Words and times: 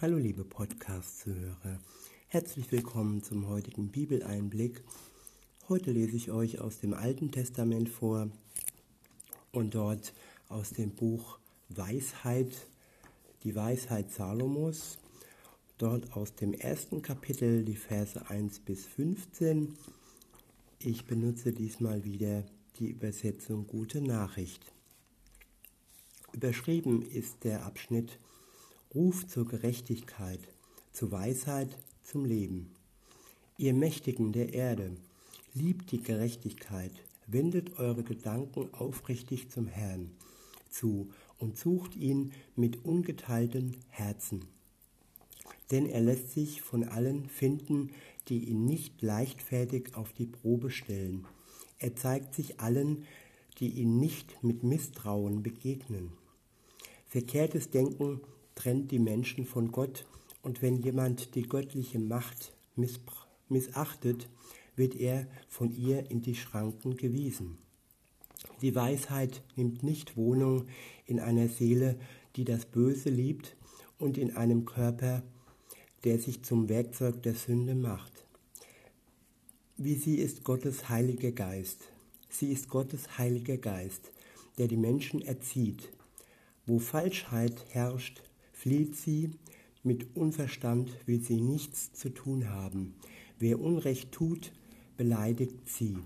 Hallo 0.00 0.16
liebe 0.16 0.44
Podcast-Zuhörer, 0.44 1.80
herzlich 2.28 2.70
willkommen 2.70 3.24
zum 3.24 3.48
heutigen 3.48 3.88
Bibeleinblick. 3.88 4.84
Heute 5.68 5.90
lese 5.90 6.14
ich 6.14 6.30
euch 6.30 6.60
aus 6.60 6.78
dem 6.78 6.94
Alten 6.94 7.32
Testament 7.32 7.88
vor 7.88 8.30
und 9.50 9.74
dort 9.74 10.14
aus 10.48 10.70
dem 10.70 10.90
Buch 10.90 11.40
Weisheit, 11.68 12.68
die 13.42 13.56
Weisheit 13.56 14.12
Salomos, 14.12 14.98
dort 15.78 16.12
aus 16.12 16.32
dem 16.32 16.54
ersten 16.54 17.02
Kapitel 17.02 17.64
die 17.64 17.74
Verse 17.74 18.24
1 18.30 18.60
bis 18.60 18.86
15. 18.86 19.76
Ich 20.78 21.06
benutze 21.06 21.52
diesmal 21.52 22.04
wieder 22.04 22.44
die 22.78 22.86
Übersetzung 22.86 23.66
Gute 23.66 24.00
Nachricht. 24.00 24.62
Überschrieben 26.32 27.02
ist 27.02 27.42
der 27.42 27.66
Abschnitt 27.66 28.20
Ruf 28.98 29.28
zur 29.28 29.46
Gerechtigkeit, 29.46 30.40
zur 30.90 31.12
Weisheit, 31.12 31.68
zum 32.02 32.24
Leben. 32.24 32.72
Ihr 33.56 33.72
Mächtigen 33.72 34.32
der 34.32 34.54
Erde, 34.54 34.90
liebt 35.54 35.92
die 35.92 36.02
Gerechtigkeit, 36.02 36.90
wendet 37.28 37.78
eure 37.78 38.02
Gedanken 38.02 38.74
aufrichtig 38.74 39.50
zum 39.50 39.68
Herrn 39.68 40.10
zu 40.68 41.10
und 41.38 41.56
sucht 41.56 41.94
ihn 41.94 42.32
mit 42.56 42.84
ungeteiltem 42.84 43.70
Herzen. 43.88 44.46
Denn 45.70 45.86
er 45.86 46.00
lässt 46.00 46.32
sich 46.32 46.60
von 46.60 46.82
allen 46.82 47.28
finden, 47.28 47.90
die 48.26 48.46
ihn 48.46 48.64
nicht 48.64 49.00
leichtfertig 49.00 49.94
auf 49.94 50.12
die 50.12 50.26
Probe 50.26 50.72
stellen. 50.72 51.24
Er 51.78 51.94
zeigt 51.94 52.34
sich 52.34 52.58
allen, 52.58 53.06
die 53.60 53.68
ihn 53.68 54.00
nicht 54.00 54.42
mit 54.42 54.64
Misstrauen 54.64 55.44
begegnen. 55.44 56.10
Verkehrtes 57.06 57.70
Denken 57.70 58.22
trennt 58.58 58.90
die 58.90 58.98
Menschen 58.98 59.46
von 59.46 59.70
Gott 59.70 60.04
und 60.42 60.62
wenn 60.62 60.82
jemand 60.82 61.36
die 61.36 61.42
göttliche 61.42 62.00
Macht 62.00 62.52
missachtet, 62.74 64.28
wird 64.74 64.96
er 64.96 65.28
von 65.48 65.70
ihr 65.70 66.10
in 66.10 66.22
die 66.22 66.34
Schranken 66.34 66.96
gewiesen. 66.96 67.58
Die 68.60 68.74
Weisheit 68.74 69.42
nimmt 69.54 69.84
nicht 69.84 70.16
Wohnung 70.16 70.66
in 71.06 71.20
einer 71.20 71.46
Seele, 71.46 72.00
die 72.34 72.44
das 72.44 72.66
Böse 72.66 73.10
liebt 73.10 73.56
und 73.96 74.18
in 74.18 74.36
einem 74.36 74.64
Körper, 74.64 75.22
der 76.02 76.18
sich 76.18 76.42
zum 76.42 76.68
Werkzeug 76.68 77.22
der 77.22 77.34
Sünde 77.34 77.76
macht. 77.76 78.24
Wie 79.76 79.94
sie 79.94 80.16
ist 80.16 80.42
Gottes 80.42 80.88
heiliger 80.88 81.30
Geist. 81.30 81.92
Sie 82.28 82.50
ist 82.50 82.68
Gottes 82.68 83.18
heiliger 83.18 83.56
Geist, 83.56 84.10
der 84.58 84.66
die 84.66 84.76
Menschen 84.76 85.22
erzieht. 85.22 85.92
Wo 86.66 86.80
Falschheit 86.80 87.64
herrscht, 87.70 88.22
flieht 88.58 88.96
sie, 88.96 89.30
mit 89.84 90.16
Unverstand 90.16 90.90
will 91.06 91.22
sie 91.22 91.40
nichts 91.40 91.92
zu 91.92 92.08
tun 92.08 92.50
haben. 92.50 92.94
Wer 93.38 93.60
Unrecht 93.60 94.10
tut, 94.10 94.52
beleidigt 94.96 95.68
sie. 95.68 95.98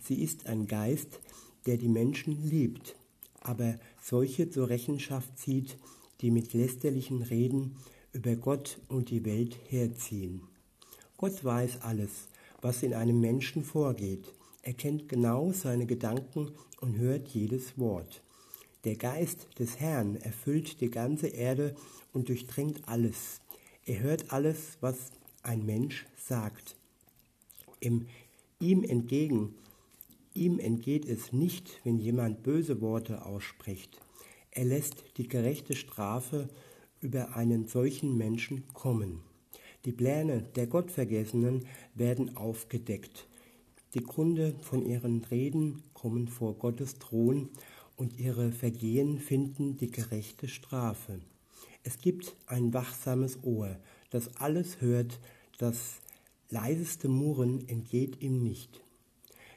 Sie 0.00 0.22
ist 0.22 0.46
ein 0.46 0.66
Geist, 0.66 1.20
der 1.66 1.76
die 1.76 1.88
Menschen 1.88 2.48
liebt, 2.48 2.96
aber 3.40 3.78
solche 4.02 4.48
zur 4.48 4.70
Rechenschaft 4.70 5.38
zieht, 5.38 5.76
die 6.22 6.30
mit 6.30 6.54
lästerlichen 6.54 7.20
Reden 7.22 7.76
über 8.14 8.36
Gott 8.36 8.80
und 8.88 9.10
die 9.10 9.26
Welt 9.26 9.58
herziehen. 9.68 10.40
Gott 11.18 11.44
weiß 11.44 11.82
alles, 11.82 12.28
was 12.62 12.82
in 12.82 12.94
einem 12.94 13.20
Menschen 13.20 13.62
vorgeht. 13.62 14.32
Er 14.62 14.72
kennt 14.72 15.10
genau 15.10 15.52
seine 15.52 15.84
Gedanken 15.84 16.52
und 16.80 16.96
hört 16.96 17.28
jedes 17.28 17.78
Wort. 17.78 18.22
Der 18.86 18.94
Geist 18.94 19.48
des 19.58 19.80
Herrn 19.80 20.14
erfüllt 20.14 20.80
die 20.80 20.92
ganze 20.92 21.26
Erde 21.26 21.74
und 22.12 22.28
durchdringt 22.28 22.86
alles. 22.86 23.40
Er 23.84 23.98
hört 23.98 24.30
alles, 24.30 24.78
was 24.80 25.10
ein 25.42 25.66
Mensch 25.66 26.06
sagt. 26.16 26.76
Im, 27.80 28.06
ihm 28.60 28.84
entgegen, 28.84 29.56
ihm 30.34 30.60
entgeht 30.60 31.04
es 31.04 31.32
nicht, 31.32 31.80
wenn 31.82 31.98
jemand 31.98 32.44
böse 32.44 32.80
Worte 32.80 33.26
ausspricht. 33.26 34.00
Er 34.52 34.66
lässt 34.66 35.02
die 35.16 35.26
gerechte 35.26 35.74
Strafe 35.74 36.48
über 37.00 37.34
einen 37.34 37.66
solchen 37.66 38.16
Menschen 38.16 38.68
kommen. 38.72 39.20
Die 39.84 39.90
Pläne 39.90 40.42
der 40.54 40.68
Gottvergessenen 40.68 41.66
werden 41.96 42.36
aufgedeckt. 42.36 43.26
Die 43.94 44.04
Gründe 44.04 44.54
von 44.62 44.86
ihren 44.86 45.24
Reden 45.24 45.82
kommen 45.92 46.28
vor 46.28 46.54
Gottes 46.54 47.00
Thron 47.00 47.48
und 47.96 48.18
ihre 48.18 48.52
Vergehen 48.52 49.18
finden 49.18 49.76
die 49.76 49.90
gerechte 49.90 50.48
Strafe. 50.48 51.20
Es 51.82 51.98
gibt 51.98 52.36
ein 52.46 52.74
wachsames 52.74 53.42
Ohr, 53.42 53.76
das 54.10 54.36
alles 54.36 54.80
hört, 54.80 55.18
das 55.58 56.00
leiseste 56.50 57.08
Murren 57.08 57.68
entgeht 57.68 58.22
ihm 58.22 58.42
nicht. 58.42 58.80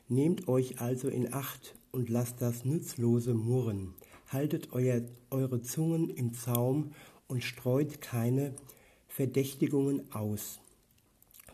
Nehmt 0.08 0.48
euch 0.48 0.80
also 0.80 1.08
in 1.08 1.34
Acht 1.34 1.76
und 1.92 2.10
lasst 2.10 2.42
das 2.42 2.66
nutzlose 2.66 3.34
Murren. 3.34 3.94
Haltet 4.28 4.74
euer, 4.74 5.02
eure 5.30 5.62
Zungen 5.62 6.10
im 6.10 6.34
Zaum 6.34 6.92
und 7.28 7.44
streut 7.44 8.02
keine 8.02 8.54
Verdächtigungen 9.08 10.12
aus. 10.14 10.60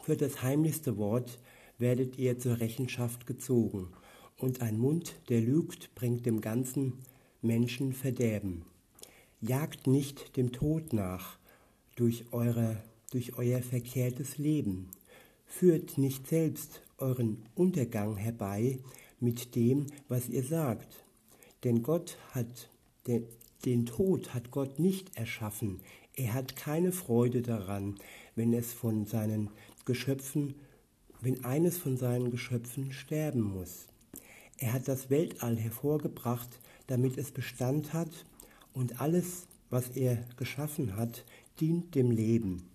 Für 0.04 0.16
das 0.16 0.44
heimlichste 0.44 0.98
Wort 0.98 1.40
werdet 1.78 2.18
ihr 2.18 2.38
zur 2.38 2.60
Rechenschaft 2.60 3.26
gezogen 3.26 3.88
und 4.38 4.62
ein 4.62 4.78
Mund, 4.78 5.16
der 5.30 5.42
lügt, 5.42 5.94
bringt 5.96 6.26
dem 6.26 6.42
ganzen 6.42 6.94
Menschen 7.42 7.94
Verderben. 7.94 8.64
Jagt 9.42 9.88
nicht 9.88 10.36
dem 10.38 10.52
Tod 10.52 10.94
nach 10.94 11.38
durch, 11.96 12.26
eure, 12.32 12.82
durch 13.12 13.38
euer 13.38 13.62
verkehrtes 13.62 14.38
Leben. 14.38 14.90
Führt 15.46 15.98
nicht 15.98 16.28
selbst 16.28 16.82
euren 16.98 17.46
Untergang 17.56 18.18
herbei 18.18 18.80
mit 19.20 19.56
dem, 19.56 19.88
was 20.08 20.30
ihr 20.30 20.44
sagt. 20.44 21.06
Denn 21.64 21.84
Gott 21.84 22.18
hat, 22.32 22.70
den, 23.08 23.26
den 23.64 23.86
Tod 23.86 24.34
hat 24.34 24.52
Gott 24.52 24.80
nicht 24.80 25.18
erschaffen. 25.18 25.82
Er 26.16 26.34
hat 26.34 26.56
keine 26.56 26.92
Freude 26.92 27.42
daran, 27.42 27.96
wenn 28.36 28.54
es 28.54 28.74
von 28.74 29.06
seinen 29.06 29.50
Geschöpfen, 29.86 30.56
wenn 31.22 31.44
eines 31.44 31.78
von 31.78 31.98
seinen 31.98 32.32
Geschöpfen 32.32 32.92
sterben 32.92 33.42
muss. 33.42 33.88
Er 34.58 34.74
hat 34.74 34.88
das 34.88 35.10
Weltall 35.10 35.58
hervorgebracht, 35.58 36.60
damit 36.88 37.18
es 37.18 37.32
Bestand 37.32 37.94
hat 37.94 38.26
und 38.74 39.02
alles, 39.02 39.48
was 39.70 39.90
er 39.90 40.18
geschaffen 40.38 40.96
hat, 40.96 41.26
dient 41.60 41.96
dem 41.96 42.12
Leben. 42.12 42.70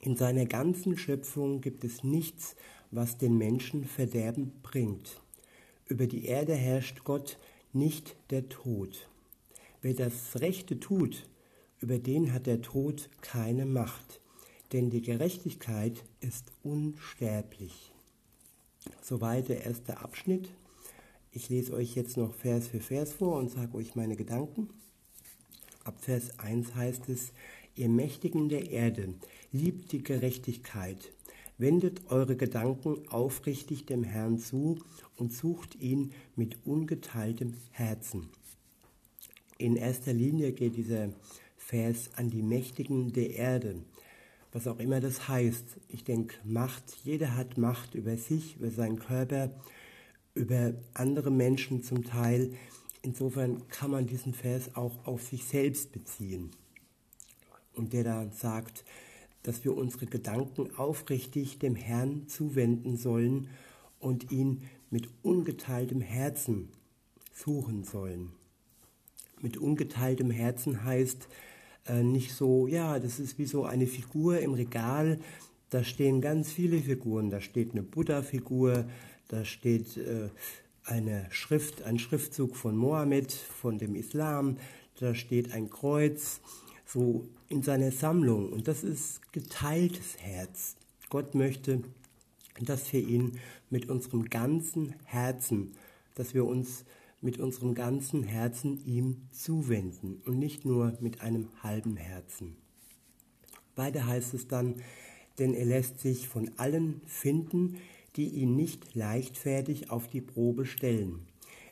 In 0.00 0.16
seiner 0.16 0.46
ganzen 0.46 0.96
Schöpfung 0.96 1.60
gibt 1.60 1.84
es 1.84 2.04
nichts, 2.04 2.56
was 2.90 3.18
den 3.18 3.36
Menschen 3.36 3.84
Verderben 3.84 4.52
bringt. 4.62 5.20
Über 5.86 6.06
die 6.06 6.26
Erde 6.26 6.54
herrscht 6.54 7.04
Gott, 7.04 7.38
nicht 7.72 8.16
der 8.30 8.48
Tod. 8.48 9.08
Wer 9.82 9.94
das 9.94 10.40
Rechte 10.40 10.78
tut, 10.78 11.26
über 11.80 11.98
den 11.98 12.32
hat 12.32 12.46
der 12.46 12.62
Tod 12.62 13.10
keine 13.20 13.66
Macht, 13.66 14.20
denn 14.72 14.90
die 14.90 15.02
Gerechtigkeit 15.02 16.04
ist 16.20 16.52
unsterblich. 16.62 17.92
Soweit 19.02 19.48
der 19.48 19.64
erste 19.64 19.98
Abschnitt. 19.98 20.48
Ich 21.36 21.48
lese 21.48 21.72
euch 21.72 21.96
jetzt 21.96 22.16
noch 22.16 22.32
Vers 22.32 22.68
für 22.68 22.78
Vers 22.78 23.12
vor 23.12 23.38
und 23.38 23.50
sage 23.50 23.74
euch 23.74 23.96
meine 23.96 24.14
Gedanken. 24.14 24.68
Ab 25.82 25.96
Vers 26.00 26.38
1 26.38 26.76
heißt 26.76 27.08
es, 27.08 27.32
ihr 27.74 27.88
Mächtigen 27.88 28.48
der 28.48 28.70
Erde, 28.70 29.14
liebt 29.50 29.90
die 29.90 30.04
Gerechtigkeit, 30.04 31.12
wendet 31.58 32.08
eure 32.08 32.36
Gedanken 32.36 33.08
aufrichtig 33.08 33.84
dem 33.84 34.04
Herrn 34.04 34.38
zu 34.38 34.78
und 35.16 35.32
sucht 35.32 35.74
ihn 35.80 36.12
mit 36.36 36.64
ungeteiltem 36.64 37.54
Herzen. 37.72 38.28
In 39.58 39.74
erster 39.74 40.12
Linie 40.12 40.52
geht 40.52 40.76
dieser 40.76 41.08
Vers 41.56 42.10
an 42.14 42.30
die 42.30 42.42
Mächtigen 42.42 43.12
der 43.12 43.30
Erde, 43.30 43.82
was 44.52 44.68
auch 44.68 44.78
immer 44.78 45.00
das 45.00 45.26
heißt. 45.26 45.78
Ich 45.88 46.04
denke, 46.04 46.36
Macht, 46.44 46.96
jeder 47.02 47.34
hat 47.34 47.58
Macht 47.58 47.96
über 47.96 48.16
sich, 48.16 48.54
über 48.54 48.70
seinen 48.70 49.00
Körper, 49.00 49.50
über 50.34 50.74
andere 50.94 51.30
Menschen 51.30 51.82
zum 51.82 52.04
Teil. 52.04 52.52
Insofern 53.02 53.66
kann 53.68 53.90
man 53.90 54.06
diesen 54.06 54.34
Vers 54.34 54.74
auch 54.74 55.06
auf 55.06 55.22
sich 55.22 55.44
selbst 55.44 55.92
beziehen. 55.92 56.50
Und 57.74 57.92
der 57.92 58.04
da 58.04 58.30
sagt, 58.30 58.84
dass 59.42 59.64
wir 59.64 59.76
unsere 59.76 60.06
Gedanken 60.06 60.74
aufrichtig 60.76 61.58
dem 61.58 61.76
Herrn 61.76 62.26
zuwenden 62.28 62.96
sollen 62.96 63.48
und 64.00 64.32
ihn 64.32 64.62
mit 64.90 65.08
ungeteiltem 65.22 66.00
Herzen 66.00 66.68
suchen 67.32 67.84
sollen. 67.84 68.30
Mit 69.40 69.56
ungeteiltem 69.56 70.30
Herzen 70.30 70.84
heißt 70.84 71.28
äh, 71.86 72.02
nicht 72.02 72.32
so, 72.32 72.66
ja, 72.66 72.98
das 72.98 73.18
ist 73.18 73.38
wie 73.38 73.44
so 73.44 73.64
eine 73.64 73.86
Figur 73.86 74.38
im 74.40 74.54
Regal, 74.54 75.18
da 75.70 75.82
stehen 75.82 76.20
ganz 76.20 76.52
viele 76.52 76.80
Figuren, 76.80 77.30
da 77.30 77.40
steht 77.40 77.72
eine 77.72 77.82
Buddha-Figur, 77.82 78.86
da 79.28 79.44
steht 79.44 79.96
äh, 79.96 80.28
eine 80.84 81.26
Schrift, 81.30 81.82
ein 81.82 81.98
Schriftzug 81.98 82.56
von 82.56 82.76
Mohammed, 82.76 83.32
von 83.32 83.78
dem 83.78 83.94
Islam. 83.94 84.58
Da 85.00 85.14
steht 85.14 85.52
ein 85.52 85.70
Kreuz. 85.70 86.40
so 86.86 87.26
in 87.48 87.62
seiner 87.62 87.90
Sammlung. 87.90 88.52
Und 88.52 88.68
das 88.68 88.84
ist 88.84 89.32
geteiltes 89.32 90.18
Herz. 90.18 90.76
Gott 91.08 91.34
möchte, 91.34 91.82
dass 92.60 92.92
wir 92.92 93.00
ihn 93.00 93.38
mit 93.70 93.88
unserem 93.88 94.28
ganzen 94.28 94.94
Herzen, 95.04 95.72
dass 96.14 96.34
wir 96.34 96.44
uns 96.44 96.84
mit 97.20 97.38
unserem 97.38 97.74
ganzen 97.74 98.22
Herzen 98.22 98.84
ihm 98.84 99.22
zuwenden 99.30 100.20
und 100.26 100.38
nicht 100.38 100.64
nur 100.64 100.96
mit 101.00 101.20
einem 101.20 101.48
halben 101.62 101.96
Herzen. 101.96 102.56
Weiter 103.76 104.06
heißt 104.06 104.34
es 104.34 104.46
dann, 104.46 104.82
denn 105.38 105.54
er 105.54 105.64
lässt 105.64 106.00
sich 106.00 106.28
von 106.28 106.50
allen 106.58 107.00
finden, 107.06 107.78
die 108.16 108.28
ihn 108.28 108.56
nicht 108.56 108.94
leichtfertig 108.94 109.90
auf 109.90 110.08
die 110.08 110.20
Probe 110.20 110.66
stellen. 110.66 111.26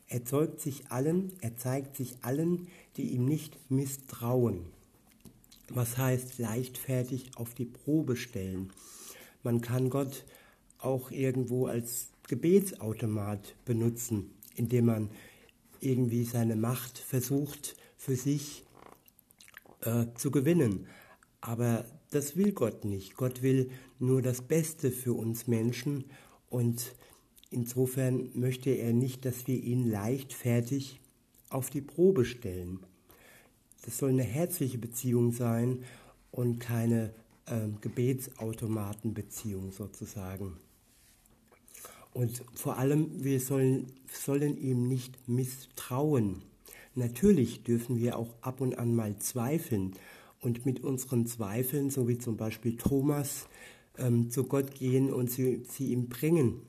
Er 0.09 0.25
zeugt 0.25 0.61
sich 0.61 0.91
allen, 0.91 1.33
er 1.41 1.57
zeigt 1.57 1.97
sich 1.97 2.17
allen, 2.23 2.69
die 2.97 3.13
ihm 3.13 3.25
nicht 3.25 3.59
misstrauen. 3.71 4.67
Was 5.69 5.97
heißt 5.97 6.39
leichtfertig 6.39 7.31
auf 7.37 7.55
die 7.55 7.65
Probe 7.65 8.17
stellen? 8.17 8.73
Man 9.43 9.61
kann 9.61 9.89
Gott 9.89 10.25
auch 10.79 11.11
irgendwo 11.11 11.67
als 11.67 12.09
Gebetsautomat 12.29 13.55
benutzen, 13.65 14.31
indem 14.55 14.87
man 14.87 15.11
irgendwie 15.81 16.25
seine 16.25 16.57
Macht 16.57 16.99
versucht 16.99 17.77
für 17.97 18.17
sich 18.17 18.65
äh, 19.81 20.07
zu 20.15 20.31
gewinnen. 20.31 20.87
Aber 21.41 21.87
das 22.11 22.37
will 22.37 22.53
Gott 22.53 22.85
nicht. 22.85 23.17
Gott 23.17 23.43
will 23.43 23.71
nur 23.99 24.23
das 24.23 24.43
Beste 24.43 24.91
für 24.91 25.15
uns 25.15 25.47
Menschen 25.47 26.05
und 26.53 26.95
insofern 27.51 28.29
möchte 28.35 28.69
er 28.69 28.93
nicht, 28.93 29.25
dass 29.25 29.47
wir 29.47 29.57
ihn 29.57 29.91
leichtfertig 29.91 31.01
auf 31.49 31.71
die 31.71 31.81
Probe 31.81 32.27
stellen. 32.27 32.81
Das 33.87 33.97
soll 33.97 34.11
eine 34.11 34.23
herzliche 34.23 34.77
Beziehung 34.77 35.33
sein 35.33 35.83
und 36.31 36.61
keine 36.61 37.15
äh, 37.47 37.69
Gebetsautomatenbeziehung 37.81 39.73
sozusagen. 39.73 40.59
Und 42.13 42.43
vor 42.55 42.77
allem, 42.77 43.25
wir 43.25 43.41
sollen, 43.41 43.87
sollen 44.13 44.59
ihm 44.59 44.87
nicht 44.89 45.27
misstrauen. 45.27 46.43
Natürlich 46.95 47.63
dürfen 47.63 47.99
wir 47.99 48.19
auch 48.19 48.35
ab 48.43 48.61
und 48.61 48.79
an 48.79 48.95
mal 48.95 49.17
zweifeln 49.17 49.95
und 50.43 50.67
mit 50.67 50.85
unseren 50.85 51.27
Zweifeln, 51.27 51.89
so 51.89 52.09
wie 52.09 52.19
zum 52.19 52.37
Beispiel 52.37 52.77
Thomas, 52.77 53.47
ähm, 53.99 54.31
zu 54.31 54.45
Gott 54.45 54.75
gehen 54.75 55.13
und 55.13 55.31
sie, 55.31 55.63
sie 55.69 55.93
ihm 55.93 56.09
bringen 56.09 56.63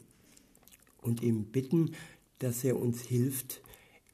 und 1.02 1.22
ihm 1.22 1.46
bitten, 1.46 1.92
dass 2.40 2.64
er 2.64 2.80
uns 2.80 3.02
hilft 3.02 3.62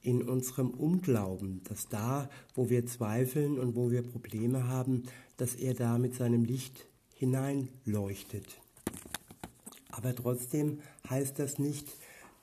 in 0.01 0.21
unserem 0.21 0.69
Unglauben, 0.69 1.61
dass 1.65 1.89
da, 1.89 2.29
wo 2.55 2.69
wir 2.69 2.85
zweifeln 2.85 3.59
und 3.59 3.75
wo 3.75 3.91
wir 3.91 4.01
Probleme 4.01 4.67
haben, 4.67 5.03
dass 5.37 5.55
er 5.55 5.73
da 5.73 5.97
mit 5.97 6.15
seinem 6.15 6.45
Licht 6.45 6.87
hineinleuchtet. 7.13 8.45
Aber 9.89 10.15
trotzdem 10.15 10.79
heißt 11.09 11.39
das 11.39 11.59
nicht, 11.59 11.87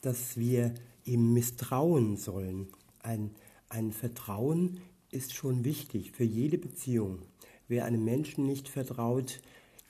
dass 0.03 0.37
wir 0.37 0.75
ihm 1.05 1.33
misstrauen 1.33 2.17
sollen. 2.17 2.69
Ein, 3.03 3.31
ein 3.69 3.93
Vertrauen 3.93 4.81
ist 5.11 5.35
schon 5.35 5.65
wichtig 5.65 6.13
für 6.13 6.25
jede 6.25 6.59
Beziehung. 6.59 7.23
Wer 7.69 7.85
einem 7.85 8.05
Menschen 8.05 8.47
nicht 8.47 8.69
vertraut, 8.69 9.41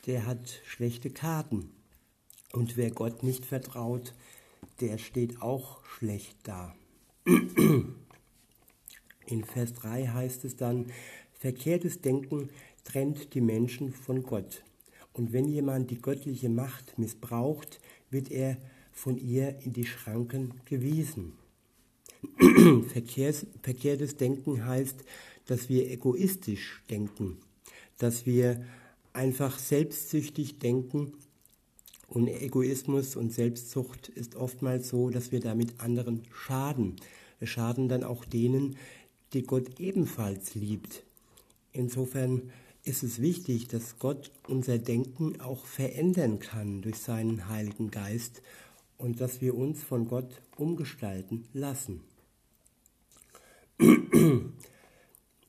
der 0.06 0.26
hat 0.26 0.60
schlechte 0.64 1.10
Karten. 1.10 1.70
Und 2.52 2.76
wer 2.76 2.90
Gott 2.90 3.22
nicht 3.22 3.44
vertraut, 3.44 4.14
der 4.80 4.98
steht 4.98 5.42
auch 5.42 5.84
schlecht 5.84 6.36
da. 6.44 6.74
In 9.26 9.44
Vers 9.44 9.74
3 9.74 10.06
heißt 10.06 10.44
es 10.44 10.56
dann, 10.56 10.86
verkehrtes 11.32 12.00
Denken 12.00 12.50
trennt 12.84 13.34
die 13.34 13.40
Menschen 13.40 13.92
von 13.92 14.22
Gott. 14.22 14.62
Und 15.12 15.32
wenn 15.32 15.46
jemand 15.46 15.90
die 15.90 16.00
göttliche 16.00 16.48
Macht 16.48 16.98
missbraucht, 16.98 17.80
wird 18.10 18.30
er 18.30 18.56
von 18.92 19.18
ihr 19.18 19.58
in 19.60 19.72
die 19.72 19.86
Schranken 19.86 20.54
gewiesen. 20.64 21.32
Verkehrs, 22.88 23.46
verkehrtes 23.62 24.16
Denken 24.16 24.64
heißt, 24.64 25.04
dass 25.46 25.68
wir 25.68 25.90
egoistisch 25.90 26.82
denken, 26.88 27.38
dass 27.98 28.26
wir 28.26 28.64
einfach 29.16 29.58
selbstsüchtig 29.58 30.58
denken. 30.58 31.14
Und 32.06 32.28
Egoismus 32.28 33.16
und 33.16 33.32
Selbstsucht 33.32 34.08
ist 34.10 34.36
oftmals 34.36 34.88
so, 34.88 35.10
dass 35.10 35.32
wir 35.32 35.40
damit 35.40 35.80
anderen 35.80 36.22
schaden. 36.32 36.96
Wir 37.40 37.48
schaden 37.48 37.88
dann 37.88 38.04
auch 38.04 38.24
denen, 38.24 38.76
die 39.32 39.42
Gott 39.42 39.80
ebenfalls 39.80 40.54
liebt. 40.54 41.02
Insofern 41.72 42.52
ist 42.84 43.02
es 43.02 43.20
wichtig, 43.20 43.66
dass 43.66 43.98
Gott 43.98 44.30
unser 44.46 44.78
Denken 44.78 45.40
auch 45.40 45.66
verändern 45.66 46.38
kann 46.38 46.82
durch 46.82 46.98
seinen 46.98 47.48
Heiligen 47.48 47.90
Geist 47.90 48.42
und 48.98 49.20
dass 49.20 49.40
wir 49.40 49.56
uns 49.56 49.82
von 49.82 50.06
Gott 50.06 50.40
umgestalten 50.56 51.48
lassen. 51.52 52.02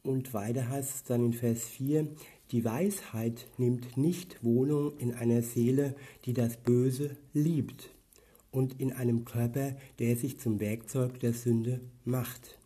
Und 0.03 0.33
weiter 0.33 0.67
heißt 0.67 0.95
es 0.95 1.03
dann 1.03 1.25
in 1.27 1.33
Vers 1.33 1.65
4, 1.65 2.07
die 2.51 2.63
Weisheit 2.63 3.47
nimmt 3.57 3.97
nicht 3.97 4.43
Wohnung 4.43 4.97
in 4.97 5.13
einer 5.13 5.41
Seele, 5.41 5.95
die 6.25 6.33
das 6.33 6.57
Böse 6.57 7.17
liebt 7.33 7.89
und 8.51 8.79
in 8.79 8.93
einem 8.93 9.25
Körper, 9.25 9.75
der 9.99 10.15
sich 10.15 10.39
zum 10.39 10.59
Werkzeug 10.59 11.19
der 11.19 11.33
Sünde 11.33 11.81
macht. 12.05 12.57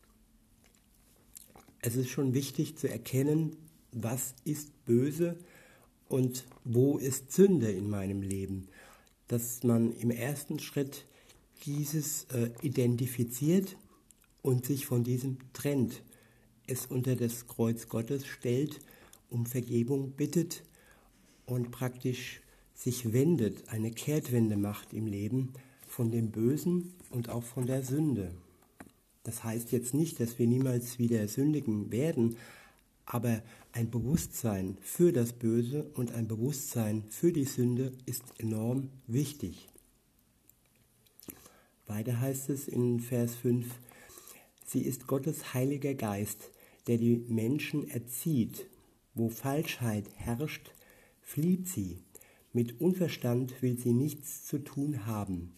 Es 1.81 1.95
ist 1.95 2.09
schon 2.09 2.35
wichtig 2.35 2.77
zu 2.77 2.87
erkennen, 2.87 3.55
was 3.91 4.35
ist 4.45 4.85
böse 4.85 5.35
und 6.07 6.45
wo 6.63 6.97
ist 6.97 7.31
Sünde 7.31 7.71
in 7.71 7.89
meinem 7.89 8.21
Leben. 8.21 8.67
Dass 9.27 9.63
man 9.63 9.91
im 9.93 10.11
ersten 10.11 10.59
Schritt 10.59 11.05
dieses 11.65 12.25
äh, 12.25 12.51
identifiziert 12.61 13.77
und 14.43 14.65
sich 14.65 14.85
von 14.85 15.03
diesem 15.03 15.37
trennt, 15.53 16.03
es 16.67 16.85
unter 16.85 17.15
das 17.15 17.47
Kreuz 17.47 17.87
Gottes 17.87 18.27
stellt, 18.27 18.79
um 19.31 19.47
Vergebung 19.47 20.11
bittet 20.11 20.61
und 21.47 21.71
praktisch 21.71 22.41
sich 22.75 23.13
wendet, 23.13 23.67
eine 23.69 23.91
Kehrtwende 23.91 24.57
macht 24.57 24.93
im 24.93 25.07
Leben 25.07 25.53
von 25.87 26.11
dem 26.11 26.31
Bösen 26.31 26.93
und 27.09 27.29
auch 27.29 27.43
von 27.43 27.65
der 27.65 27.83
Sünde. 27.83 28.31
Das 29.23 29.43
heißt 29.43 29.71
jetzt 29.71 29.93
nicht, 29.93 30.19
dass 30.19 30.39
wir 30.39 30.47
niemals 30.47 30.99
wieder 30.99 31.27
sündigen 31.27 31.91
werden, 31.91 32.37
aber 33.05 33.41
ein 33.71 33.89
Bewusstsein 33.89 34.77
für 34.81 35.11
das 35.11 35.33
Böse 35.33 35.89
und 35.93 36.11
ein 36.11 36.27
Bewusstsein 36.27 37.03
für 37.09 37.31
die 37.31 37.45
Sünde 37.45 37.91
ist 38.05 38.23
enorm 38.37 38.89
wichtig. 39.07 39.67
Weiter 41.87 42.19
heißt 42.19 42.49
es 42.49 42.67
in 42.67 42.99
Vers 42.99 43.35
5, 43.35 43.67
sie 44.65 44.81
ist 44.81 45.07
Gottes 45.07 45.53
heiliger 45.53 45.93
Geist, 45.93 46.51
der 46.87 46.97
die 46.97 47.17
Menschen 47.27 47.89
erzieht. 47.89 48.65
Wo 49.13 49.29
Falschheit 49.29 50.05
herrscht, 50.15 50.71
flieht 51.21 51.67
sie. 51.67 51.99
Mit 52.53 52.79
Unverstand 52.79 53.61
will 53.61 53.77
sie 53.77 53.93
nichts 53.93 54.45
zu 54.45 54.59
tun 54.59 55.05
haben. 55.05 55.53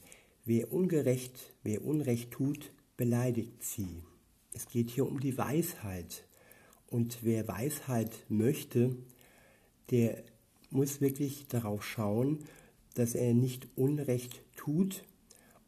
Wer 0.45 0.73
ungerecht, 0.73 1.53
wer 1.63 1.83
Unrecht 1.83 2.31
tut, 2.31 2.71
beleidigt 2.97 3.63
sie. 3.63 4.03
Es 4.53 4.67
geht 4.67 4.89
hier 4.89 5.07
um 5.07 5.19
die 5.19 5.37
Weisheit. 5.37 6.25
Und 6.87 7.19
wer 7.23 7.47
Weisheit 7.47 8.25
möchte, 8.29 8.95
der 9.89 10.23
muss 10.69 11.01
wirklich 11.01 11.47
darauf 11.47 11.83
schauen, 11.83 12.39
dass 12.95 13.15
er 13.15 13.33
nicht 13.33 13.67
Unrecht 13.75 14.41
tut 14.55 15.03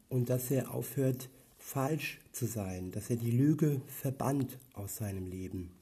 und 0.08 0.28
dass 0.28 0.50
er 0.50 0.72
aufhört, 0.72 1.28
falsch 1.58 2.20
zu 2.30 2.46
sein, 2.46 2.92
dass 2.92 3.10
er 3.10 3.16
die 3.16 3.32
Lüge 3.32 3.80
verbannt 3.86 4.58
aus 4.72 4.96
seinem 4.96 5.26
Leben. 5.26 5.75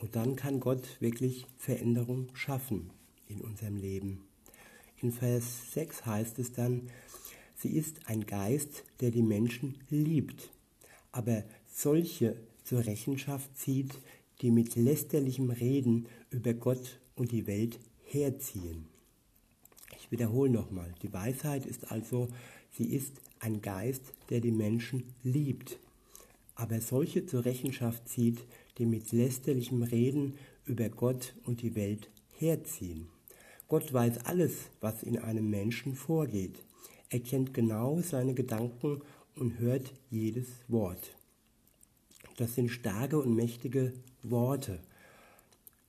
Und 0.00 0.16
dann 0.16 0.34
kann 0.34 0.60
Gott 0.60 1.00
wirklich 1.00 1.46
Veränderung 1.58 2.28
schaffen 2.32 2.90
in 3.28 3.40
unserem 3.42 3.76
Leben. 3.76 4.24
In 5.02 5.12
Vers 5.12 5.72
6 5.72 6.06
heißt 6.06 6.38
es 6.38 6.52
dann, 6.52 6.90
sie 7.56 7.76
ist 7.76 8.08
ein 8.08 8.24
Geist, 8.24 8.84
der 9.00 9.10
die 9.10 9.22
Menschen 9.22 9.78
liebt, 9.90 10.50
aber 11.12 11.44
solche 11.66 12.36
zur 12.64 12.86
Rechenschaft 12.86 13.56
zieht, 13.56 13.98
die 14.40 14.50
mit 14.50 14.74
lästerlichem 14.74 15.50
Reden 15.50 16.06
über 16.30 16.54
Gott 16.54 16.98
und 17.14 17.32
die 17.32 17.46
Welt 17.46 17.78
herziehen. 18.04 18.86
Ich 19.98 20.10
wiederhole 20.10 20.50
nochmal, 20.50 20.94
die 21.02 21.12
Weisheit 21.12 21.66
ist 21.66 21.92
also, 21.92 22.28
sie 22.70 22.86
ist 22.86 23.20
ein 23.38 23.60
Geist, 23.60 24.14
der 24.30 24.40
die 24.40 24.50
Menschen 24.50 25.14
liebt, 25.22 25.78
aber 26.54 26.80
solche 26.80 27.26
zur 27.26 27.44
Rechenschaft 27.44 28.08
zieht, 28.08 28.38
die 28.80 28.86
mit 28.86 29.12
lästerlichem 29.12 29.82
Reden 29.82 30.38
über 30.64 30.88
Gott 30.88 31.34
und 31.44 31.60
die 31.60 31.74
Welt 31.74 32.08
herziehen. 32.38 33.08
Gott 33.68 33.92
weiß 33.92 34.24
alles, 34.24 34.70
was 34.80 35.02
in 35.02 35.18
einem 35.18 35.50
Menschen 35.50 35.94
vorgeht. 35.94 36.64
Er 37.10 37.20
kennt 37.20 37.52
genau 37.52 38.00
seine 38.00 38.32
Gedanken 38.32 39.02
und 39.36 39.58
hört 39.58 39.92
jedes 40.08 40.48
Wort. 40.68 41.14
Das 42.38 42.54
sind 42.54 42.70
starke 42.70 43.18
und 43.18 43.34
mächtige 43.34 43.92
Worte. 44.22 44.80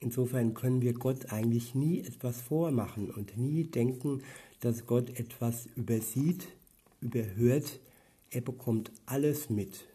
Insofern 0.02 0.54
können 0.54 0.82
wir 0.82 0.94
Gott 0.94 1.32
eigentlich 1.32 1.74
nie 1.74 2.02
etwas 2.02 2.42
vormachen 2.42 3.10
und 3.10 3.38
nie 3.38 3.64
denken, 3.64 4.22
dass 4.60 4.86
Gott 4.86 5.18
etwas 5.18 5.70
übersieht, 5.78 6.50
überhört. 7.00 7.80
Er 8.32 8.42
bekommt 8.42 8.92
alles 9.06 9.50
mit. 9.50 9.86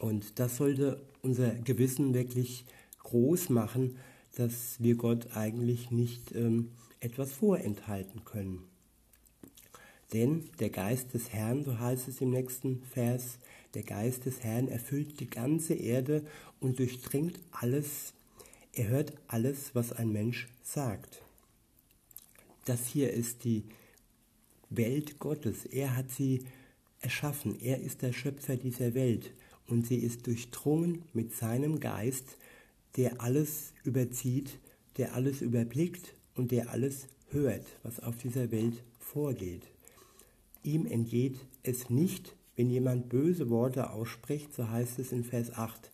Und 0.00 0.38
das 0.38 0.56
sollte 0.56 1.00
unser 1.22 1.50
Gewissen 1.50 2.14
wirklich 2.14 2.64
groß 3.02 3.50
machen, 3.50 3.96
dass 4.34 4.82
wir 4.82 4.96
Gott 4.96 5.36
eigentlich 5.36 5.90
nicht 5.90 6.34
ähm, 6.34 6.70
etwas 7.00 7.32
vorenthalten 7.32 8.24
können. 8.24 8.64
Denn 10.14 10.48
der 10.58 10.70
Geist 10.70 11.12
des 11.12 11.32
Herrn, 11.32 11.64
so 11.64 11.78
heißt 11.78 12.08
es 12.08 12.20
im 12.20 12.30
nächsten 12.30 12.82
Vers, 12.82 13.38
der 13.74 13.82
Geist 13.82 14.24
des 14.24 14.42
Herrn 14.42 14.68
erfüllt 14.68 15.20
die 15.20 15.28
ganze 15.28 15.74
Erde 15.74 16.24
und 16.60 16.78
durchdringt 16.78 17.38
alles. 17.50 18.14
Er 18.72 18.88
hört 18.88 19.12
alles, 19.28 19.74
was 19.74 19.92
ein 19.92 20.10
Mensch 20.10 20.48
sagt. 20.62 21.22
Das 22.64 22.86
hier 22.86 23.12
ist 23.12 23.44
die 23.44 23.64
Welt 24.70 25.18
Gottes. 25.18 25.66
Er 25.66 25.94
hat 25.94 26.10
sie 26.10 26.46
erschaffen. 27.00 27.60
Er 27.60 27.80
ist 27.80 28.02
der 28.02 28.12
Schöpfer 28.12 28.56
dieser 28.56 28.94
Welt. 28.94 29.32
Und 29.70 29.86
sie 29.86 29.96
ist 29.96 30.26
durchdrungen 30.26 31.04
mit 31.14 31.32
seinem 31.32 31.80
Geist, 31.80 32.36
der 32.96 33.22
alles 33.22 33.72
überzieht, 33.84 34.58
der 34.98 35.14
alles 35.14 35.40
überblickt 35.40 36.14
und 36.34 36.50
der 36.50 36.70
alles 36.70 37.06
hört, 37.30 37.64
was 37.82 38.00
auf 38.00 38.18
dieser 38.18 38.50
Welt 38.50 38.82
vorgeht. 38.98 39.62
Ihm 40.64 40.86
entgeht 40.86 41.38
es 41.62 41.88
nicht, 41.88 42.34
wenn 42.56 42.68
jemand 42.68 43.08
böse 43.08 43.48
Worte 43.48 43.90
ausspricht, 43.90 44.52
so 44.52 44.68
heißt 44.68 44.98
es 44.98 45.12
in 45.12 45.24
Vers 45.24 45.52
8, 45.52 45.90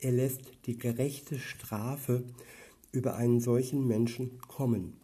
er 0.00 0.12
lässt 0.12 0.40
die 0.66 0.78
gerechte 0.78 1.38
Strafe 1.38 2.24
über 2.92 3.16
einen 3.16 3.40
solchen 3.40 3.86
Menschen 3.86 4.40
kommen. 4.48 4.94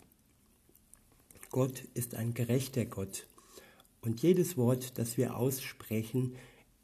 Gott 1.50 1.84
ist 1.92 2.14
ein 2.14 2.32
gerechter 2.34 2.86
Gott 2.86 3.26
und 4.00 4.22
jedes 4.22 4.56
Wort, 4.56 4.98
das 4.98 5.16
wir 5.16 5.36
aussprechen, 5.36 6.34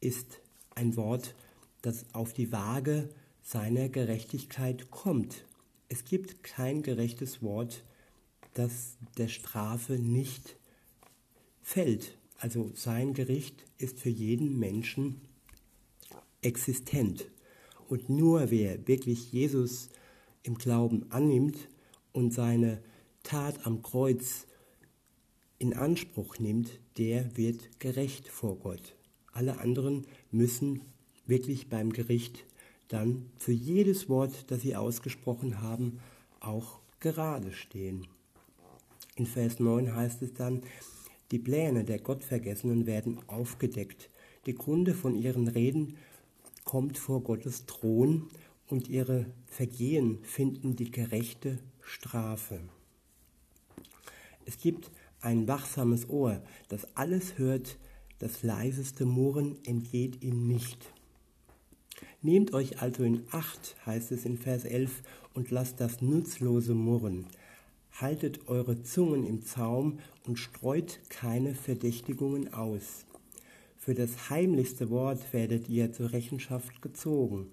ist 0.00 0.40
ein 0.80 0.96
Wort, 0.96 1.34
das 1.82 2.06
auf 2.14 2.32
die 2.32 2.52
Waage 2.52 3.10
seiner 3.42 3.90
Gerechtigkeit 3.90 4.90
kommt. 4.90 5.44
Es 5.88 6.04
gibt 6.04 6.42
kein 6.42 6.82
gerechtes 6.82 7.42
Wort, 7.42 7.84
das 8.54 8.96
der 9.18 9.28
Strafe 9.28 9.94
nicht 9.94 10.56
fällt. 11.62 12.16
Also 12.38 12.70
sein 12.75 13.12
Gericht 13.12 13.66
ist 13.76 14.00
für 14.00 14.08
jeden 14.08 14.58
Menschen 14.58 15.20
existent. 16.40 17.30
Und 17.88 18.08
nur 18.08 18.50
wer 18.50 18.88
wirklich 18.88 19.32
Jesus 19.32 19.90
im 20.42 20.56
Glauben 20.56 21.10
annimmt 21.10 21.68
und 22.12 22.32
seine 22.32 22.82
Tat 23.22 23.66
am 23.66 23.82
Kreuz 23.82 24.46
in 25.58 25.75
Anspruch 25.75 26.38
nimmt, 26.38 26.70
der 26.96 27.37
wird 27.37 27.78
gerecht 27.80 28.28
vor 28.28 28.56
Gott. 28.56 28.94
Alle 29.32 29.58
anderen 29.60 30.06
müssen 30.30 30.80
wirklich 31.26 31.68
beim 31.68 31.92
Gericht 31.92 32.44
dann 32.88 33.30
für 33.37 33.52
jedes 33.52 34.08
Wort, 34.08 34.50
das 34.50 34.62
sie 34.62 34.75
ausgesprochen 34.75 35.62
haben, 35.62 36.00
auch 36.40 36.80
gerade 36.99 37.52
stehen. 37.52 38.06
In 39.14 39.26
Vers 39.26 39.60
9 39.60 39.94
heißt 39.94 40.22
es 40.22 40.34
dann, 40.34 40.62
die 41.30 41.38
Pläne 41.38 41.84
der 41.84 42.00
Gottvergessenen 42.00 42.87
werden 42.87 43.20
aufgedeckt. 43.28 44.10
Die 44.46 44.54
Kunde 44.54 44.94
von 44.94 45.14
ihren 45.14 45.46
Reden 45.46 45.96
kommt 46.64 46.99
vor 46.99 47.22
Gottes 47.22 47.66
Thron 47.66 48.28
und 48.66 48.88
ihre 48.88 49.26
Vergehen 49.46 50.18
finden 50.22 50.75
die 50.75 50.90
gerechte 50.90 51.58
Strafe. 51.80 52.60
Es 54.46 54.58
gibt 54.58 54.90
ein 55.20 55.46
wachsames 55.46 56.08
Ohr, 56.08 56.42
das 56.68 56.87
alles 56.96 57.38
hört, 57.38 57.76
das 58.21 58.43
leiseste 58.43 59.05
Murren 59.05 59.59
entgeht 59.67 60.23
ihm 60.23 60.47
nicht. 60.47 60.93
Nehmt 62.23 62.55
euch 62.55 62.81
also 62.81 63.03
in 63.03 63.25
Acht, 63.33 63.77
heißt 63.85 64.12
es 64.12 64.25
in 64.25 64.39
Vers 64.39 64.65
11, 64.65 65.03
und 65.35 65.50
lasst 65.50 65.81
das 65.81 66.00
nutzlose 66.00 66.75
Murren 66.75 67.27
haltet 68.00 68.49
eure 68.49 68.83
Zungen 68.83 69.27
im 69.27 69.45
Zaum 69.45 69.99
und 70.27 70.39
streut 70.39 71.00
keine 71.09 71.55
Verdächtigungen 71.55 72.53
aus. 72.53 73.05
Für 73.77 73.95
das 73.95 74.31
heimlichste 74.31 74.91
Wort 74.91 75.33
werdet 75.33 75.69
ihr 75.69 75.93
zur 75.93 76.12
Rechenschaft 76.12 76.83
gezogen, 76.83 77.49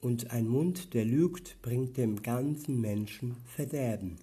und 0.00 0.32
ein 0.32 0.46
Mund, 0.46 0.92
der 0.92 1.06
lügt, 1.06 1.56
bringt 1.62 1.96
dem 1.96 2.22
ganzen 2.22 2.78
Menschen 2.78 3.36
Verderben. 3.46 4.16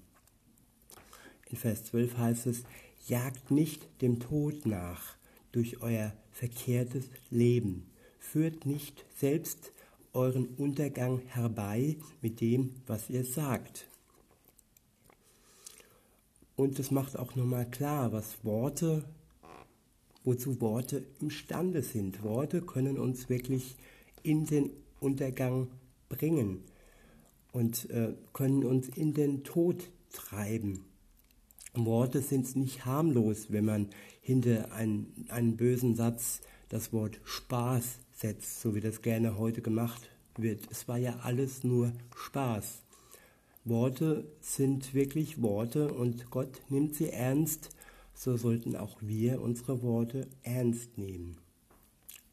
In 1.49 1.57
Vers 1.57 1.85
12 1.85 2.17
heißt 2.17 2.47
es, 2.47 2.63
jagt 3.07 3.49
nicht 3.49 3.87
dem 4.01 4.19
Tod 4.19 4.67
nach 4.67 5.15
durch 5.51 5.81
euer 5.81 6.13
verkehrtes 6.31 7.09
Leben, 7.29 7.89
führt 8.19 8.65
nicht 8.65 9.05
selbst 9.17 9.71
euren 10.13 10.47
Untergang 10.57 11.19
herbei 11.27 11.97
mit 12.21 12.41
dem, 12.41 12.75
was 12.87 13.09
ihr 13.09 13.23
sagt. 13.23 13.87
Und 16.55 16.79
es 16.79 16.91
macht 16.91 17.17
auch 17.17 17.35
nochmal 17.35 17.69
klar, 17.69 18.11
was 18.11 18.43
Worte, 18.43 19.03
wozu 20.23 20.61
Worte 20.61 21.03
imstande 21.19 21.81
sind. 21.81 22.23
Worte 22.23 22.61
können 22.61 22.99
uns 22.99 23.29
wirklich 23.29 23.75
in 24.21 24.45
den 24.45 24.69
Untergang 24.99 25.67
bringen 26.09 26.63
und 27.51 27.89
äh, 27.89 28.13
können 28.33 28.63
uns 28.63 28.89
in 28.89 29.13
den 29.13 29.43
Tod 29.43 29.89
treiben. 30.13 30.85
Worte 31.73 32.21
sind 32.21 32.55
nicht 32.55 32.85
harmlos, 32.85 33.47
wenn 33.49 33.65
man 33.65 33.89
hinter 34.21 34.71
einen, 34.71 35.25
einen 35.29 35.57
bösen 35.57 35.95
Satz 35.95 36.41
das 36.69 36.93
Wort 36.93 37.19
Spaß 37.25 37.99
setzt, 38.13 38.61
so 38.61 38.75
wie 38.75 38.79
das 38.79 39.01
gerne 39.01 39.37
heute 39.37 39.61
gemacht 39.61 40.09
wird. 40.37 40.67
Es 40.71 40.87
war 40.87 40.97
ja 40.97 41.17
alles 41.23 41.63
nur 41.63 41.91
Spaß. 42.15 42.83
Worte 43.65 44.25
sind 44.39 44.93
wirklich 44.93 45.41
Worte 45.41 45.93
und 45.93 46.31
Gott 46.31 46.61
nimmt 46.69 46.95
sie 46.95 47.09
ernst, 47.09 47.69
so 48.13 48.37
sollten 48.37 48.75
auch 48.75 48.97
wir 49.01 49.41
unsere 49.41 49.81
Worte 49.81 50.27
ernst 50.43 50.97
nehmen, 50.97 51.37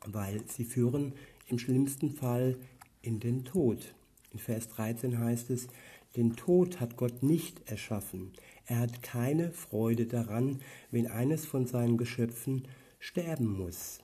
weil 0.07 0.43
sie 0.47 0.65
führen 0.65 1.13
im 1.49 1.59
schlimmsten 1.59 2.13
Fall 2.13 2.57
in 3.03 3.21
den 3.21 3.45
Tod. 3.45 3.95
In 4.33 4.39
Vers 4.39 4.69
13 4.69 5.19
heißt 5.19 5.51
es, 5.51 5.69
den 6.17 6.37
Tod 6.37 6.81
hat 6.81 6.97
Gott 6.97 7.23
nicht 7.23 7.69
erschaffen. 7.71 8.33
Er 8.69 8.81
hat 8.81 9.03
keine 9.03 9.51
Freude 9.51 10.05
daran, 10.05 10.61
wenn 10.91 11.07
eines 11.07 11.47
von 11.47 11.67
seinen 11.67 11.97
Geschöpfen 11.97 12.69
sterben 12.99 13.57
muss. 13.57 14.01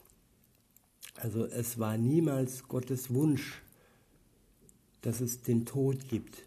Also 1.16 1.44
es 1.44 1.78
war 1.78 1.98
niemals 1.98 2.66
Gottes 2.66 3.12
Wunsch, 3.12 3.62
dass 5.02 5.20
es 5.20 5.42
den 5.42 5.66
Tod 5.66 6.08
gibt. 6.08 6.46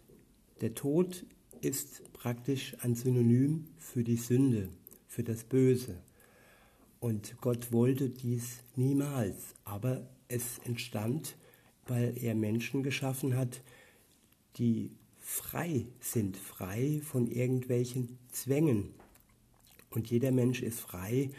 Der 0.60 0.74
Tod 0.74 1.24
ist 1.60 2.12
praktisch 2.12 2.76
ein 2.80 2.96
Synonym 2.96 3.68
für 3.76 4.02
die 4.02 4.16
Sünde, 4.16 4.68
für 5.06 5.22
das 5.22 5.44
Böse. 5.44 6.02
Und 6.98 7.40
Gott 7.40 7.70
wollte 7.70 8.10
dies 8.10 8.58
niemals, 8.74 9.54
aber 9.64 10.08
es 10.26 10.58
entstand, 10.64 11.36
weil 11.86 12.18
er 12.20 12.34
Menschen 12.34 12.82
geschaffen 12.82 13.36
hat, 13.36 13.60
die 14.56 14.90
frei 15.28 15.84
sind, 16.00 16.38
frei 16.38 17.02
von 17.04 17.26
irgendwelchen 17.26 18.18
Zwängen. 18.32 18.94
Und 19.90 20.10
jeder 20.10 20.32
Mensch 20.32 20.62
ist 20.62 20.80
frei, 20.80 21.30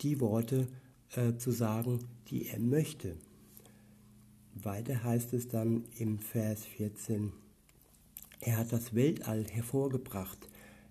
die 0.00 0.18
Worte 0.18 0.66
äh, 1.14 1.36
zu 1.36 1.50
sagen, 1.50 2.08
die 2.28 2.48
er 2.48 2.58
möchte. 2.58 3.16
Weiter 4.54 5.04
heißt 5.04 5.34
es 5.34 5.46
dann 5.46 5.84
im 5.98 6.18
Vers 6.18 6.64
14, 6.64 7.32
er 8.40 8.56
hat 8.56 8.72
das 8.72 8.94
Weltall 8.94 9.44
hervorgebracht, 9.44 10.48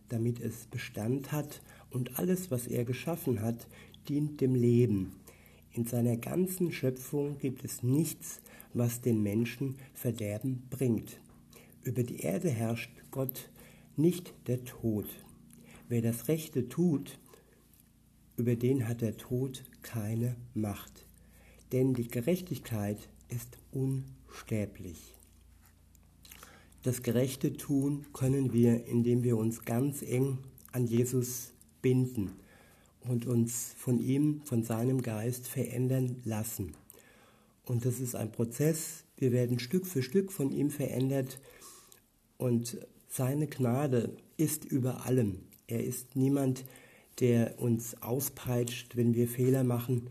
damit 0.09 0.39
es 0.39 0.67
Bestand 0.67 1.31
hat 1.31 1.59
und 1.89 2.19
alles, 2.19 2.51
was 2.51 2.67
er 2.67 2.85
geschaffen 2.85 3.41
hat, 3.41 3.67
dient 4.07 4.41
dem 4.41 4.53
Leben. 4.53 5.13
In 5.71 5.85
seiner 5.85 6.17
ganzen 6.17 6.71
Schöpfung 6.71 7.39
gibt 7.39 7.65
es 7.65 7.81
nichts, 7.81 8.41
was 8.75 9.01
den 9.01 9.23
Menschen 9.23 9.75
Verderben 9.95 10.67
bringt. 10.69 11.19
Über 11.83 12.03
die 12.03 12.21
Erde 12.21 12.49
herrscht 12.49 12.91
Gott, 13.11 13.49
nicht 13.97 14.33
der 14.47 14.63
Tod. 14.63 15.05
Wer 15.89 16.01
das 16.01 16.29
Rechte 16.29 16.69
tut, 16.69 17.19
über 18.37 18.55
den 18.55 18.87
hat 18.87 19.01
der 19.01 19.17
Tod 19.17 19.63
keine 19.81 20.37
Macht. 20.53 21.05
Denn 21.73 21.93
die 21.93 22.07
Gerechtigkeit 22.07 23.09
ist 23.27 23.57
unsterblich. 23.71 25.13
Das 26.83 27.03
Gerechte 27.03 27.53
tun 27.53 28.05
können 28.13 28.53
wir, 28.53 28.85
indem 28.85 29.23
wir 29.23 29.37
uns 29.37 29.65
ganz 29.65 30.01
eng 30.03 30.37
an 30.71 30.87
Jesus 30.87 31.51
binden 31.81 32.31
und 33.01 33.27
uns 33.27 33.73
von 33.77 33.99
ihm, 33.99 34.41
von 34.45 34.63
seinem 34.63 35.01
Geist 35.01 35.47
verändern 35.47 36.21
lassen. 36.23 36.75
Und 37.65 37.85
das 37.85 37.99
ist 37.99 38.15
ein 38.15 38.31
Prozess. 38.31 39.03
Wir 39.17 39.33
werden 39.33 39.59
Stück 39.59 39.85
für 39.85 40.01
Stück 40.01 40.31
von 40.31 40.51
ihm 40.51 40.69
verändert 40.69 41.39
Und 42.43 42.77
seine 43.07 43.47
Gnade 43.47 44.17
ist 44.35 44.65
über 44.65 45.05
allem. 45.05 45.43
Er 45.65 45.81
ist 45.81 46.17
niemand, 46.17 46.65
der 47.21 47.57
uns 47.57 48.01
auspeitscht, 48.01 48.97
wenn 48.97 49.15
wir 49.15 49.29
Fehler 49.29 49.63
machen. 49.63 50.09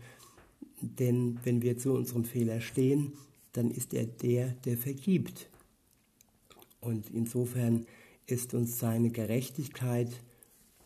Denn 0.81 1.39
wenn 1.43 1.61
wir 1.61 1.77
zu 1.77 1.93
unserem 1.93 2.25
Fehler 2.25 2.59
stehen, 2.59 3.13
dann 3.51 3.69
ist 3.69 3.93
er 3.93 4.07
der, 4.07 4.47
der 4.65 4.79
vergibt. 4.79 5.47
Und 6.81 7.11
insofern 7.11 7.85
ist 8.25 8.55
uns 8.55 8.79
seine 8.79 9.11
Gerechtigkeit 9.11 10.09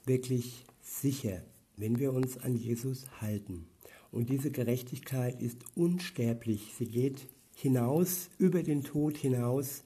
wirklich 0.04 0.66
sicher, 0.82 1.46
wenn 1.78 1.98
wir 1.98 2.12
uns 2.12 2.38
an 2.38 2.58
Jesus 2.58 3.06
halten. 3.22 3.68
Und 4.12 4.30
diese 4.30 4.52
Gerechtigkeit 4.52 5.42
ist 5.42 5.60
unsterblich. 5.76 6.74
Sie 6.78 6.88
geht 6.88 7.26
hinaus, 7.56 8.32
über 8.38 8.64
den 8.64 8.84
Tod 8.84 9.16
hinaus, 9.16 9.86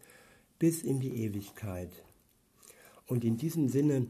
bis 0.61 0.83
in 0.83 0.99
die 0.99 1.23
Ewigkeit. 1.23 1.89
Und 3.07 3.23
in 3.23 3.35
diesem 3.35 3.67
Sinne 3.67 4.05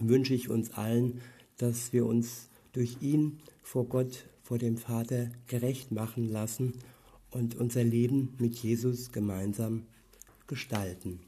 wünsche 0.00 0.32
ich 0.32 0.48
uns 0.48 0.72
allen, 0.72 1.20
dass 1.58 1.92
wir 1.92 2.06
uns 2.06 2.48
durch 2.72 3.02
ihn 3.02 3.42
vor 3.62 3.84
Gott, 3.84 4.24
vor 4.42 4.56
dem 4.56 4.78
Vater 4.78 5.28
gerecht 5.46 5.92
machen 5.92 6.26
lassen 6.26 6.72
und 7.30 7.54
unser 7.54 7.84
Leben 7.84 8.34
mit 8.38 8.54
Jesus 8.54 9.12
gemeinsam 9.12 9.84
gestalten. 10.46 11.20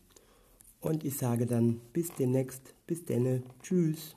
Und 0.80 1.04
ich 1.04 1.18
sage 1.18 1.44
dann 1.44 1.78
bis 1.92 2.08
demnächst, 2.18 2.74
bis 2.86 3.04
denne, 3.04 3.42
tschüss. 3.62 4.16